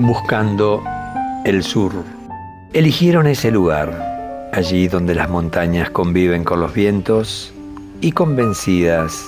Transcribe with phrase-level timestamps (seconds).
[0.00, 0.82] buscando
[1.44, 1.92] el sur.
[2.72, 7.52] Eligieron ese lugar, allí donde las montañas conviven con los vientos
[8.00, 9.22] y convencidas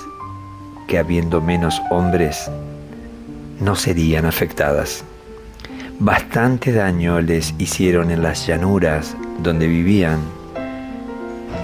[0.89, 2.51] que habiendo menos hombres
[3.61, 5.05] no serían afectadas.
[5.99, 10.21] Bastante daño les hicieron en las llanuras donde vivían,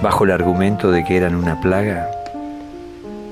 [0.03, 2.09] bajo el argumento de que eran una plaga,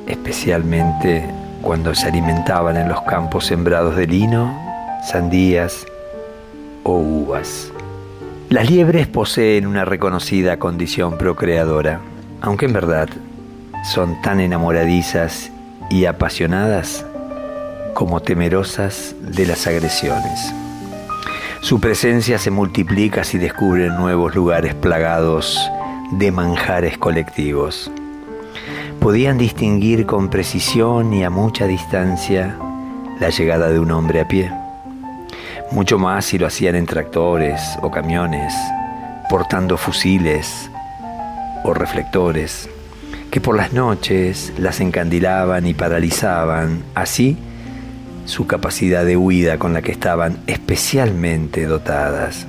[0.08, 1.24] especialmente
[1.62, 4.67] cuando se alimentaban en los campos sembrados de lino,
[5.06, 5.86] sandías
[6.84, 7.72] o uvas.
[8.50, 12.00] Las liebres poseen una reconocida condición procreadora,
[12.42, 13.10] aunque en verdad
[13.84, 15.52] son tan enamoradizas
[15.90, 17.06] y apasionadas
[17.94, 20.54] como temerosas de las agresiones.
[21.62, 25.60] Su presencia se multiplica si descubren nuevos lugares plagados
[26.12, 27.92] de manjares colectivos.
[29.00, 32.58] Podían distinguir con precisión y a mucha distancia
[33.20, 34.52] la llegada de un hombre a pie.
[35.72, 38.54] Mucho más si lo hacían en tractores o camiones,
[39.30, 40.70] portando fusiles
[41.64, 42.70] o reflectores,
[43.32, 47.38] que por las noches las encandilaban y paralizaban, así
[48.26, 52.46] su capacidad de huida con la que estaban especialmente dotadas.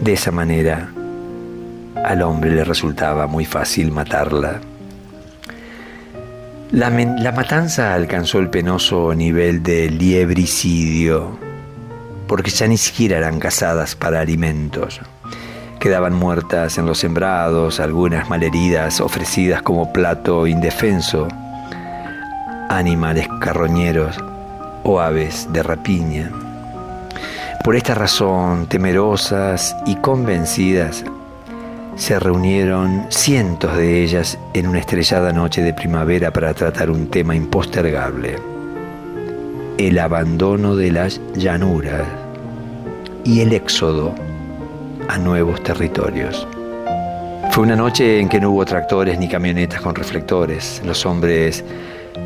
[0.00, 0.90] De esa manera,
[2.04, 4.60] al hombre le resultaba muy fácil matarla.
[6.70, 11.38] La, matanza alcanzó el penoso nivel de liebricidio,
[12.26, 15.00] porque ya ni siquiera eran cazadas para alimentos.
[15.78, 21.28] Quedaban muertas en los sembrados, algunas malheridas ofrecidas como plato indefenso,
[22.68, 24.16] animales carroñeros
[24.82, 26.30] o aves de rapiña.
[27.62, 31.04] Por esta razón, temerosas y convencidas,
[31.96, 37.34] se reunieron cientos de ellas en una estrellada noche de primavera para tratar un tema
[37.34, 38.38] impostergable,
[39.78, 42.06] el abandono de las llanuras
[43.24, 44.14] y el éxodo
[45.08, 46.46] a nuevos territorios.
[47.50, 50.80] Fue una noche en que no hubo tractores ni camionetas con reflectores.
[50.84, 51.64] Los hombres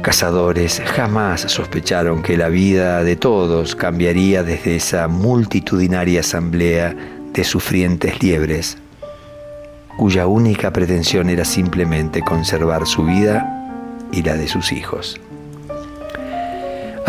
[0.03, 6.95] cazadores jamás sospecharon que la vida de todos cambiaría desde esa multitudinaria asamblea
[7.33, 8.79] de sufrientes liebres,
[9.97, 15.21] cuya única pretensión era simplemente conservar su vida y la de sus hijos.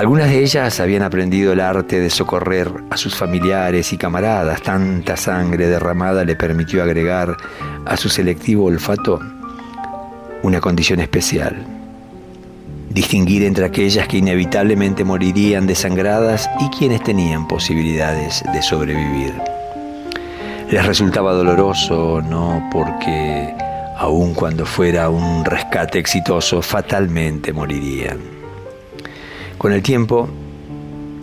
[0.02, 4.60] Algunas de ellas habían aprendido el arte de socorrer a sus familiares y camaradas.
[4.64, 7.38] Tanta sangre derramada le permitió agregar
[7.86, 9.20] a su selectivo olfato
[10.42, 11.56] una condición especial
[12.90, 19.36] distinguir entre aquellas que inevitablemente morirían desangradas y quienes tenían posibilidades de sobrevivir.
[20.72, 23.54] Les resultaba doloroso, no porque,
[23.98, 28.41] aun cuando fuera un rescate exitoso, fatalmente morirían.
[29.62, 30.28] Con el tiempo,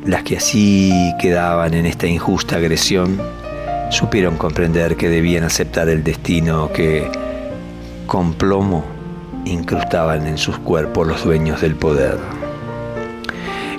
[0.06, 3.21] las que así quedaban en esta injusta agresión
[3.91, 7.10] supieron comprender que debían aceptar el destino que,
[8.06, 8.84] con plomo,
[9.44, 12.16] incrustaban en sus cuerpos los dueños del poder.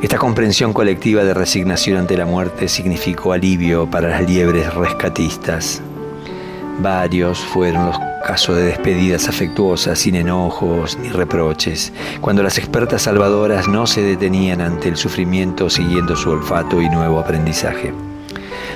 [0.02, 5.82] Esta comprensión colectiva de resignación ante la muerte significó alivio para las liebres rescatistas.
[6.82, 13.68] Varios fueron los casos de despedidas afectuosas, sin enojos ni reproches, cuando las expertas salvadoras
[13.68, 17.94] no se detenían ante el sufrimiento siguiendo su olfato y nuevo aprendizaje.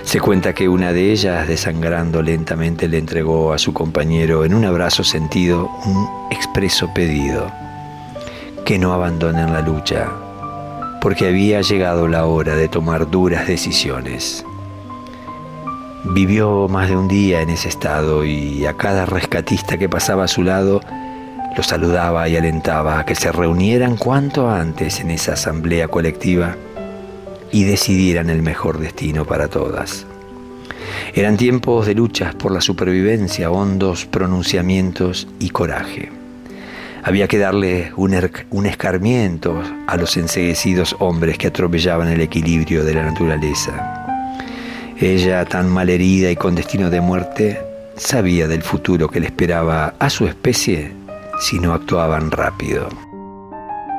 [0.04, 4.66] Se cuenta que una de ellas, desangrando lentamente, le entregó a su compañero en un
[4.66, 7.52] abrazo sentido un expreso pedido,
[8.66, 10.10] que no abandonen la lucha,
[11.02, 14.46] porque había llegado la hora de tomar duras decisiones.
[16.06, 20.28] Vivió más de un día en ese estado y a cada rescatista que pasaba a
[20.28, 20.82] su lado
[21.56, 26.58] lo saludaba y alentaba a que se reunieran cuanto antes en esa asamblea colectiva
[27.52, 30.06] y decidieran el mejor destino para todas.
[31.14, 36.12] Eran tiempos de luchas por la supervivencia, hondos pronunciamientos y coraje.
[37.04, 38.18] Había que darle un,
[38.50, 44.03] un, escarmiento a los enseguecidos hombres que atropellaban el equilibrio de la naturaleza.
[45.04, 47.62] Ella, tan malherida y con destino de muerte,
[47.98, 50.94] sabía del futuro que le esperaba a su especie
[51.42, 52.88] si no actuaban rápido.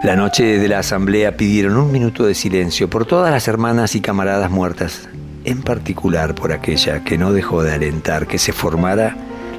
[0.02, 4.00] La noche de la asamblea pidieron un minuto de silencio por todas las hermanas y
[4.00, 5.06] camaradas muertas,
[5.44, 9.14] en particular por aquella que no dejó de alentar que se formara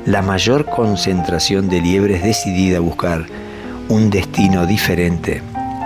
[0.07, 3.27] la mayor concentración de liebres decidida a buscar
[3.87, 5.43] un destino diferente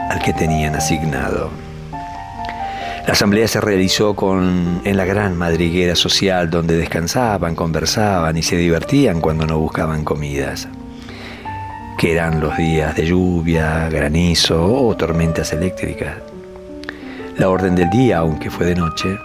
[0.09, 1.68] al que tenían asignado.
[3.05, 8.57] La asamblea se realizó con, en la gran madriguera social donde descansaban, conversaban y se
[8.57, 10.67] divertían cuando no buscaban comidas
[11.99, 16.15] que eran los días de lluvia, granizo o tormentas eléctricas.
[17.37, 19.17] La orden del día, aunque fue de noche,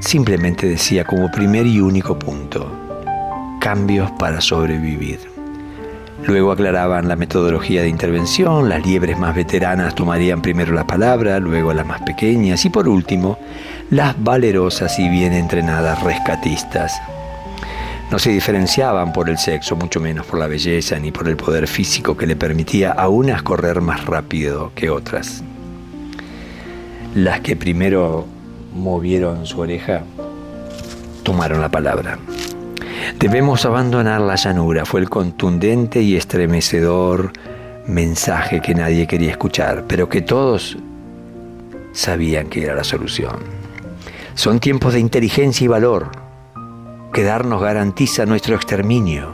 [0.00, 2.68] simplemente decía como primer y único punto,
[3.60, 5.37] cambios para sobrevivir.
[6.26, 11.72] Luego aclaraban la metodología de intervención, las liebres más veteranas tomarían primero la palabra, luego
[11.72, 13.38] las más pequeñas y por último,
[13.90, 17.00] las valerosas y bien entrenadas rescatistas.
[18.10, 21.66] No se diferenciaban por el sexo, mucho menos por la belleza ni por el poder
[21.68, 25.42] físico que le permitía a unas correr más rápido que otras.
[27.14, 28.26] Las que primero
[28.74, 30.02] movieron su oreja
[31.22, 32.18] tomaron la palabra.
[33.16, 37.32] Debemos abandonar la llanura, fue el contundente y estremecedor
[37.86, 40.76] mensaje que nadie quería escuchar, pero que todos
[41.92, 43.36] sabían que era la solución.
[44.34, 46.10] Son tiempos de inteligencia y valor.
[47.12, 49.32] Quedarnos garantiza nuestro exterminio.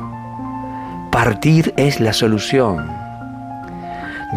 [1.11, 2.89] Partir es la solución.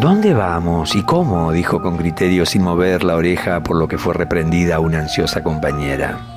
[0.01, 1.51] ¿Dónde vamos y cómo?
[1.51, 6.36] dijo con criterio sin mover la oreja por lo que fue reprendida una ansiosa compañera.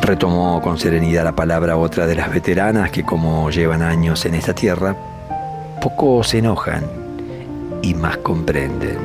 [0.00, 4.54] Retomó con serenidad la palabra otra de las veteranas que como llevan años en esta
[4.54, 4.94] tierra,
[5.80, 6.84] poco se enojan
[7.82, 8.98] y más comprenden.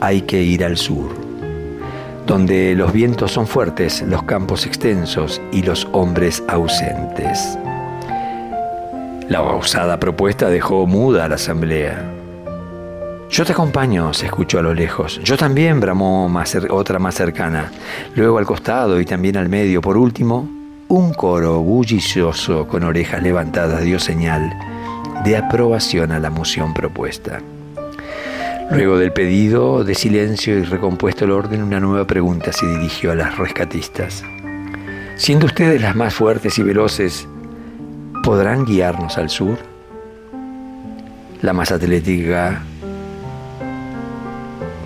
[0.00, 1.10] Hay que ir al sur,
[2.26, 7.58] donde los vientos son fuertes, los campos extensos y los hombres ausentes.
[9.28, 12.17] La osada propuesta dejó muda a la asamblea.
[13.30, 15.20] Yo te acompaño, se escuchó a lo lejos.
[15.22, 16.32] Yo también, bramó
[16.70, 17.70] otra más cercana.
[18.16, 19.82] Luego al costado y también al medio.
[19.82, 20.48] Por último,
[20.88, 24.50] un coro bullicioso con orejas levantadas dio señal
[25.24, 27.40] de aprobación a la moción propuesta.
[28.70, 33.14] Luego del pedido de silencio y recompuesto el orden, una nueva pregunta se dirigió a
[33.14, 34.24] las rescatistas.
[35.16, 37.28] Siendo ustedes las más fuertes y veloces,
[38.24, 39.58] ¿podrán guiarnos al sur?
[41.42, 42.62] La más atlética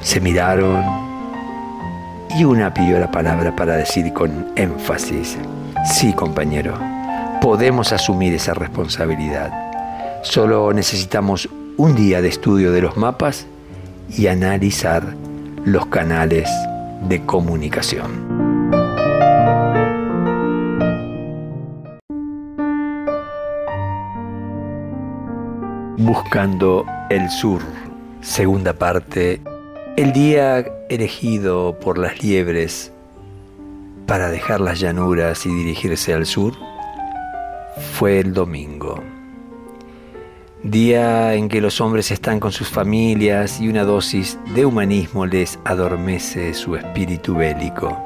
[0.02, 0.84] se miraron
[2.36, 5.38] y una pidió la palabra para decir con énfasis,
[5.84, 6.74] sí compañero,
[7.40, 9.52] podemos asumir esa responsabilidad.
[10.22, 13.46] Solo necesitamos un día de estudio de los mapas
[14.08, 15.14] y analizar
[15.64, 16.50] los canales
[17.08, 18.42] de comunicación.
[25.98, 27.62] Buscando el sur,
[28.20, 29.40] segunda parte
[29.96, 32.90] el día elegido por las liebres
[34.06, 36.54] para dejar las llanuras y dirigirse al sur
[37.92, 39.02] fue el domingo.
[40.62, 45.58] Día en que los hombres están con sus familias y una dosis de humanismo les
[45.64, 47.98] adormece su espíritu bélico.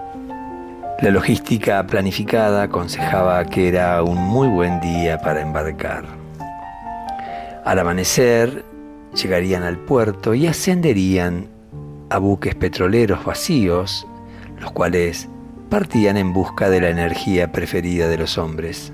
[1.00, 6.04] La logística planificada aconsejaba que era un muy buen día para embarcar.
[7.64, 8.64] Al amanecer
[9.14, 11.55] llegarían al puerto y ascenderían
[12.10, 14.06] a buques petroleros vacíos,
[14.60, 15.28] los cuales
[15.68, 18.92] partían en busca de la energía preferida de los hombres.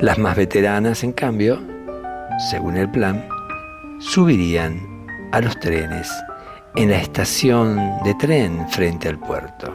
[0.00, 1.60] Las más veteranas, en cambio,
[2.50, 3.28] según el plan,
[4.00, 4.80] subirían
[5.32, 6.10] a los trenes
[6.76, 9.74] en la estación de tren frente al puerto,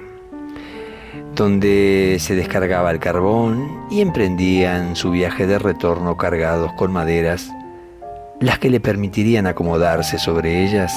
[1.36, 7.52] donde se descargaba el carbón y emprendían su viaje de retorno cargados con maderas,
[8.40, 10.94] las que le permitirían acomodarse sobre ellas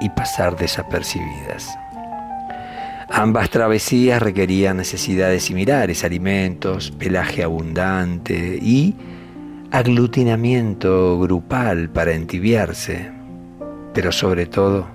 [0.00, 1.68] y pasar desapercibidas.
[3.12, 8.94] Ambas travesías requerían necesidades similares, alimentos, pelaje abundante y
[9.72, 13.10] aglutinamiento grupal para entibiarse,
[13.92, 14.86] pero sobre todo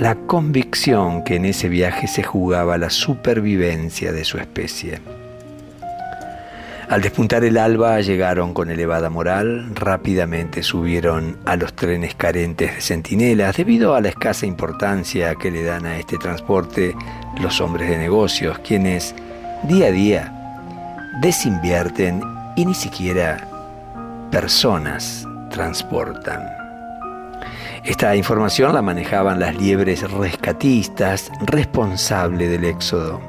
[0.00, 4.98] la convicción que en ese viaje se jugaba la supervivencia de su especie.
[6.88, 12.80] Al despuntar el alba llegaron con elevada moral, rápidamente subieron a los trenes carentes de
[12.80, 16.96] centinelas debido a la escasa importancia que le dan a este transporte
[17.42, 19.14] los hombres de negocios, quienes
[19.64, 22.22] día a día desinvierten
[22.56, 23.46] y ni siquiera
[24.30, 26.40] personas transportan.
[27.84, 33.27] Esta información la manejaban las liebres rescatistas responsables del éxodo.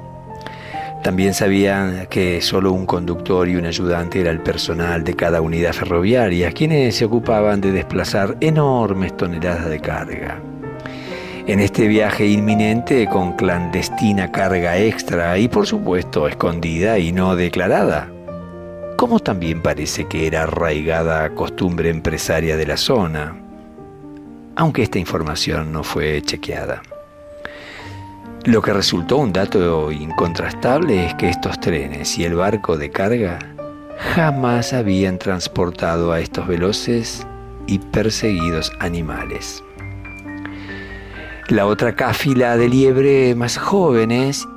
[1.04, 5.72] También sabían que solo un conductor y un ayudante era el personal de cada unidad
[5.72, 10.42] ferroviaria, quienes se ocupaban de desplazar enormes toneladas de carga.
[11.48, 18.12] En este viaje inminente con clandestina carga extra y por supuesto escondida y no declarada,
[18.98, 23.36] como también parece que era arraigada costumbre empresaria de la zona,
[24.58, 26.82] aunque esta información no fue chequeada.
[28.46, 33.40] Lo que resultó un dato incontrastable es que estos trenes y el barco de carga
[34.16, 37.28] jamás habían transportado a estos veloces
[37.68, 39.64] y perseguidos animales.
[41.50, 44.48] La otra cáfila de liebre más jóvenes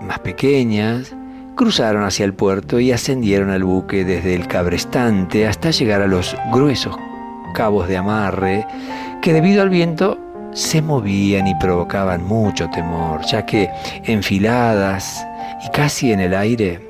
[0.00, 1.14] más pequeñas,
[1.56, 6.36] cruzaron hacia el puerto y ascendieron al buque desde el cabrestante hasta llegar a los
[6.52, 6.96] gruesos
[7.54, 8.66] cabos de amarre
[9.22, 10.18] que debido al viento
[10.56, 13.68] se movían y provocaban mucho temor, ya que
[14.04, 15.24] enfiladas
[15.62, 16.80] y casi en el aire,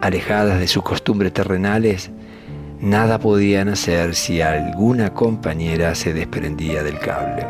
[0.00, 2.10] alejadas de sus costumbres terrenales,
[2.80, 7.46] nada podían hacer si alguna compañera se desprendía del cable.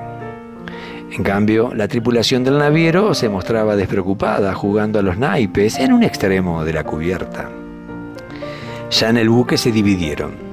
[1.12, 6.02] En cambio, la tripulación del naviero se mostraba despreocupada jugando a los naipes en un
[6.02, 7.49] extremo de la cubierta.
[8.90, 10.47] Ya en el buque se dividieron.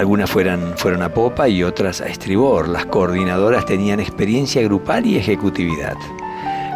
[0.00, 2.68] Algunas fueron, fueron a popa y otras a estribor.
[2.70, 5.94] Las coordinadoras tenían experiencia grupal y ejecutividad.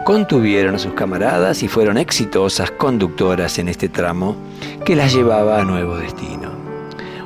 [0.05, 4.37] Contuvieron a sus camaradas y fueron exitosas conductoras en este tramo
[4.85, 6.53] que las llevaba a nuevo destino.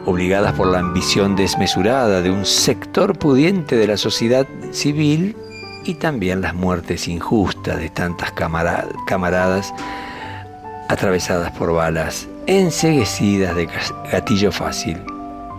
[0.06, 5.34] Obligadas por la ambición desmesurada de un sector pudiente de la sociedad civil,
[5.84, 9.74] y también las muertes injustas de tantas camaradas
[10.88, 13.68] atravesadas por balas, enseguecidas de
[14.12, 14.96] gatillo fácil,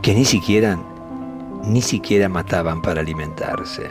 [0.01, 0.79] que ni siquiera,
[1.63, 3.89] ni siquiera mataban para alimentarse.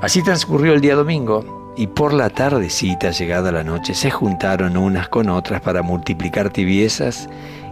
[0.00, 5.08] Así transcurrió el día domingo y por la tardecita, llegada la noche, se juntaron unas
[5.08, 7.28] con otras para multiplicar tibiezas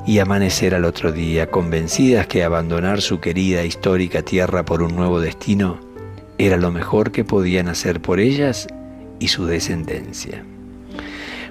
[0.06, 5.20] y amanecer al otro día, convencidas que abandonar su querida histórica tierra por un nuevo
[5.20, 5.78] destino
[6.38, 8.68] era lo mejor que podían hacer por ellas
[9.18, 10.44] y su descendencia.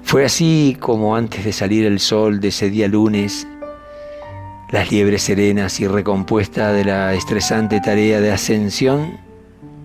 [0.01, 3.45] Fue así como antes de salir el sol de ese día lunes,
[4.71, 9.17] las liebres serenas y recompuestas de la estresante tarea de ascensión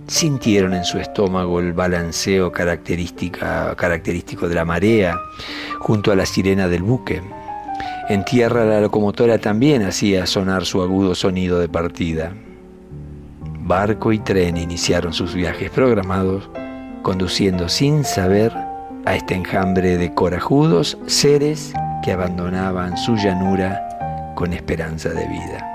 [0.06, 5.18] sintieron en su estómago el balanceo característico de la marea
[5.78, 7.22] junto a la sirena del buque.
[8.08, 12.32] En tierra la locomotora también hacía sonar su agudo sonido de partida
[13.64, 16.50] barco y tren iniciaron sus viajes programados,
[17.02, 18.52] conduciendo sin saber
[19.04, 21.72] a este enjambre de corajudos seres
[22.04, 23.91] que abandonaban su llanura
[24.34, 25.68] con esperanza de vida.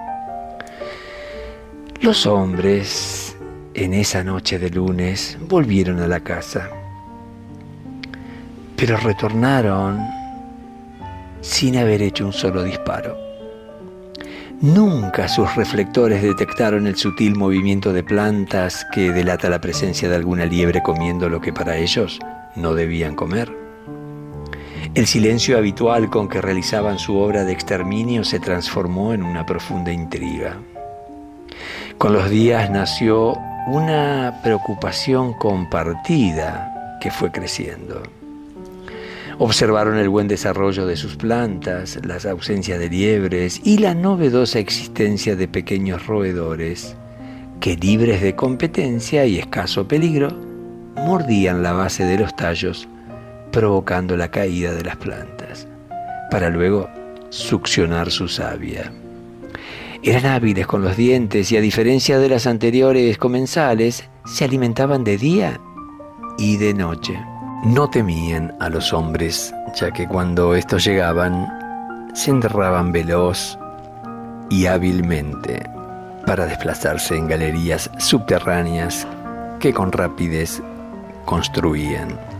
[2.01, 3.35] Los hombres,
[3.73, 6.69] en esa noche de lunes, volvieron a la casa,
[8.75, 9.99] pero retornaron
[11.41, 13.17] sin haber hecho un solo disparo.
[14.61, 20.45] Nunca sus reflectores detectaron el sutil movimiento de plantas que delata la presencia de alguna
[20.45, 22.19] liebre comiendo lo que para ellos
[22.55, 23.66] no debían comer.
[24.97, 29.93] El silencio habitual con que realizaban su obra de exterminio se transformó en una profunda
[29.93, 30.57] intriga.
[31.99, 33.37] Con los días nació
[33.67, 38.01] una preocupación compartida que fue creciendo.
[39.37, 45.35] Observaron el buen desarrollo de sus plantas, las ausencias de liebres y la novedosa existencia
[45.35, 46.95] de pequeños roedores
[47.59, 50.29] que libres de competencia y escaso peligro,
[50.95, 52.87] mordían la base de los tallos,
[53.51, 55.67] provocando la caída de las plantas,
[56.31, 56.89] para luego
[57.29, 58.91] succionar su savia.
[60.03, 65.17] Eran hábiles con los dientes y a diferencia de las anteriores comensales, se alimentaban de
[65.17, 65.59] día
[66.37, 67.19] y de noche.
[67.63, 71.47] No temían a los hombres, ya que cuando estos llegaban,
[72.13, 73.57] se enterraban veloz
[74.49, 75.63] y hábilmente
[76.25, 79.07] para desplazarse en galerías subterráneas
[79.59, 80.61] que con rapidez
[81.25, 82.36] construían.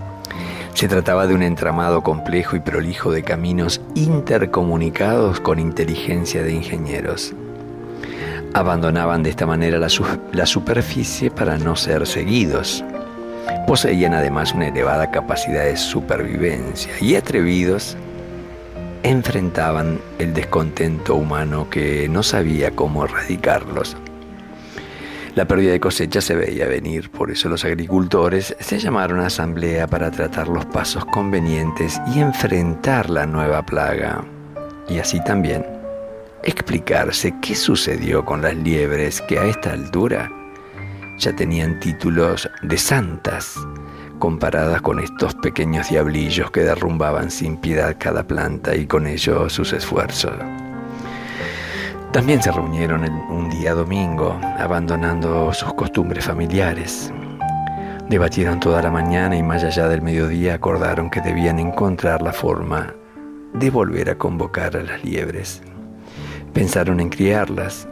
[0.77, 7.34] Se trataba de un entramado complejo y prolijo de caminos intercomunicados con inteligencia de ingenieros.
[8.53, 9.88] Abandonaban de esta manera la,
[10.34, 12.86] la superficie para no ser seguidos
[13.65, 17.98] Poseían además una elevada capacidad de supervivencia y atrevidos
[19.01, 23.98] enfrentaban el descontento humano que no sabía cómo erradicarlos.
[25.38, 29.86] La pérdida de cosecha se veía venir, por eso los agricultores se llamaron a asamblea
[29.86, 34.25] para tratar los pasos convenientes y enfrentar la nueva plaga.
[34.89, 35.63] Y así también
[36.41, 40.27] explicarse qué sucedió con las liebres que a esta altura
[41.20, 43.60] ya tenían títulos de santas
[44.17, 49.72] comparadas con estos pequeños diablillos que derrumbaban sin piedad cada planta y con ello sus
[49.72, 50.34] esfuerzos.
[52.17, 57.13] También se reunieron un día domingo, abandonando sus costumbres familiares.
[58.09, 62.95] Debatieron toda la mañana y más allá del mediodía acordaron que debían encontrar la forma
[63.53, 65.62] de volver a convocar a las liebres.
[66.53, 67.88] Pensaron en criarlas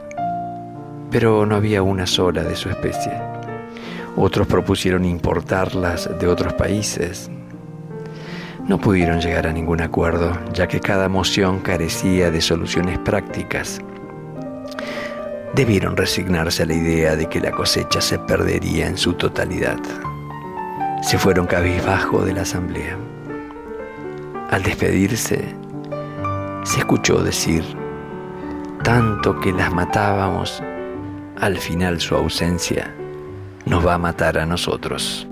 [1.12, 3.14] pero no había una sola de su especie.
[4.18, 7.30] Otros propusieron importarlas de otros países.
[8.68, 13.80] No pudieron llegar a ningún acuerdo, ya que cada moción carecía de soluciones prácticas.
[15.56, 19.78] Debieron resignarse a la idea de que la cosecha se perdería en su totalidad.
[21.02, 22.98] Se fueron cabizbajo de la asamblea.
[24.52, 25.56] Al despedirse,
[26.64, 27.64] se escuchó decir,
[28.84, 30.62] tanto que las matábamos,
[31.40, 32.94] al final su ausencia
[33.66, 35.26] nos va a matar a nosotros.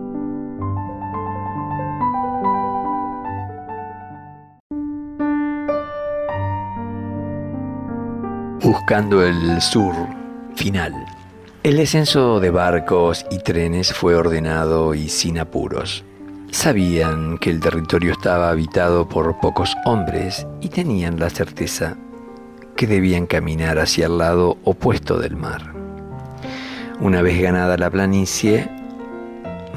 [8.64, 9.94] Buscando el sur
[10.56, 10.94] final.
[11.64, 16.06] El descenso de barcos y trenes fue ordenado y sin apuros.
[16.50, 21.98] Sabían que el territorio estaba habitado por pocos hombres y tenían la certeza
[22.78, 25.74] que debían caminar hacia el lado opuesto del mar.
[27.02, 28.70] Una vez ganada la planicie,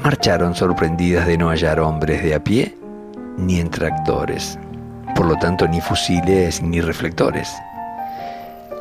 [0.01, 2.77] marcharon sorprendidas de no hallar hombres de a pie
[3.37, 4.57] ni en tractores,
[5.13, 7.49] por lo tanto ni fusiles ni reflectores.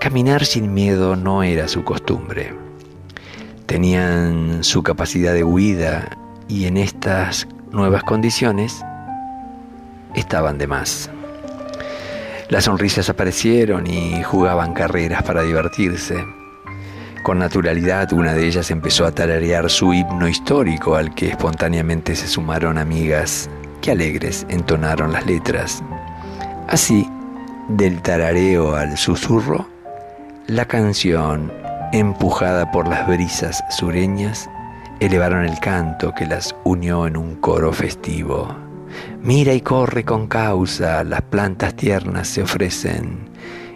[0.07, 2.55] Caminar sin miedo no era su costumbre
[3.67, 8.85] tenían su capacidad de huida y en estas nuevas condiciones
[10.15, 11.11] estaban de más.
[12.51, 16.25] Las sonrisas aparecieron y jugaban carreras para divertirse.
[17.25, 22.29] Con naturalidad una de ellas empezó a tararear su himno histórico al que espontáneamente se
[22.29, 23.51] sumaron amigas
[23.83, 25.83] que alegres entonaron las letras.
[26.69, 27.11] Así,
[27.71, 29.75] del tarareo al susurro,
[30.49, 31.53] la canción
[31.93, 34.49] empujada por las brisas sureñas,
[35.01, 38.55] elevaron el canto que las unió en un coro festivo.
[39.21, 43.29] Mira y corre con causa, las plantas tiernas se ofrecen,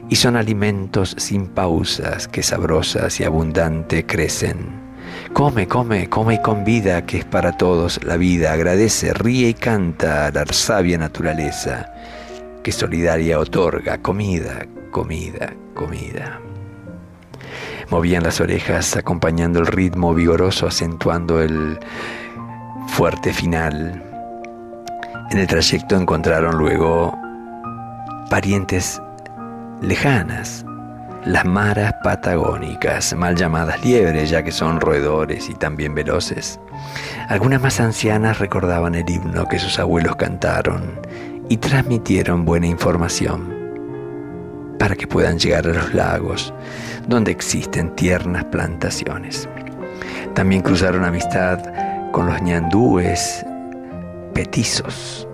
[0.08, 4.80] y son alimentos sin pausas que sabrosas y abundante crecen.
[5.32, 8.52] Come, come, come y con vida, que es para todos la vida.
[8.52, 11.92] Agradece, ríe y canta a la sabia naturaleza,
[12.62, 16.40] que solidaria otorga comida, comida, comida.
[17.90, 21.78] Movían las orejas acompañando el ritmo vigoroso, acentuando el
[22.86, 24.02] fuerte final.
[25.30, 27.12] En el trayecto encontraron luego
[28.30, 29.02] parientes
[29.80, 30.64] lejanas,
[31.24, 36.60] las maras patagónicas, mal llamadas liebres, ya que son roedores y también veloces.
[37.28, 41.00] Algunas más ancianas recordaban el himno que sus abuelos cantaron
[41.48, 43.60] y transmitieron buena información
[44.78, 46.54] para que puedan llegar a los lagos,
[47.08, 49.48] donde existen tiernas plantaciones.
[50.34, 51.60] También cruzaron amistad
[52.12, 53.44] con los ñandúes
[54.34, 55.28] petizos,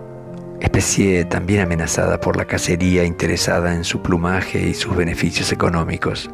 [0.60, 6.30] especie también amenazada por la cacería interesada en su plumaje y sus beneficios económicos.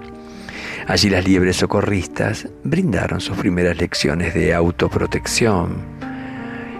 [0.87, 5.77] Allí las liebres socorristas brindaron sus primeras lecciones de autoprotección,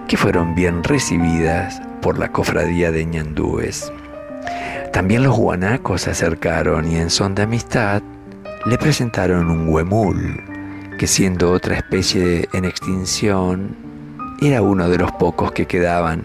[0.09, 3.93] que fueron bien recibidas por la cofradía de ñandúes.
[4.93, 8.03] También los guanacos se acercaron y en son de amistad
[8.65, 10.41] le presentaron un huemul,
[10.97, 13.77] que siendo otra especie en extinción,
[14.41, 16.25] era uno de los pocos que quedaban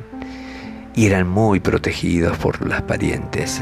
[0.94, 3.62] y eran muy protegidos por las parientes.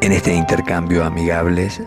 [0.00, 1.82] En este intercambio amigables,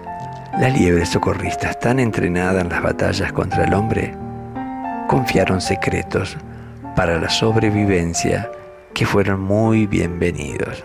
[0.60, 4.16] las liebres socorristas, tan entrenadas en las batallas contra el hombre,
[5.08, 6.36] confiaron secretos
[6.96, 8.52] para la sobrevivencia
[8.94, 10.84] que fueron muy bienvenidos.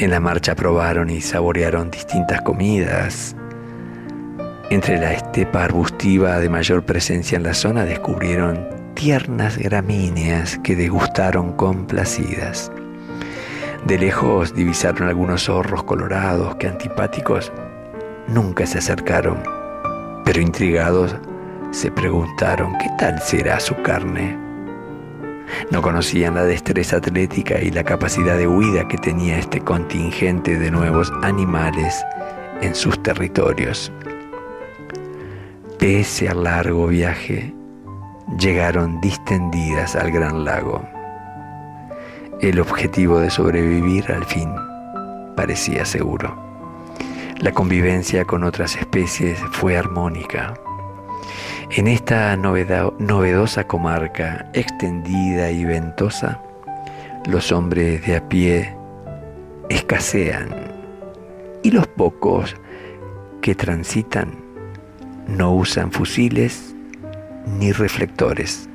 [0.00, 3.34] En la marcha probaron y saborearon distintas comidas.
[4.70, 11.52] Entre la estepa arbustiva de mayor presencia en la zona descubrieron tiernas gramíneas que degustaron
[11.54, 12.70] complacidas.
[13.86, 17.50] De lejos divisaron algunos zorros colorados que antipáticos
[18.28, 19.42] nunca se acercaron,
[20.24, 21.16] pero intrigados
[21.72, 24.47] se preguntaron qué tal será su carne.
[25.70, 30.70] No conocían la destreza atlética y la capacidad de huida que tenía este contingente de
[30.70, 32.04] nuevos animales
[32.60, 33.92] en sus territorios.
[35.78, 37.54] Pese al largo viaje,
[38.38, 40.82] llegaron distendidas al gran lago.
[42.40, 44.50] El objetivo de sobrevivir al fin
[45.36, 46.36] parecía seguro.
[47.40, 50.54] La convivencia con otras especies fue armónica.
[51.70, 56.40] En esta novedosa comarca extendida y ventosa,
[57.26, 58.74] los hombres de a pie
[59.68, 60.48] escasean
[61.62, 62.56] y los pocos
[63.42, 64.34] que transitan
[65.26, 66.74] no usan fusiles
[67.58, 68.66] ni reflectores.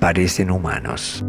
[0.00, 1.22] Parecen humanos.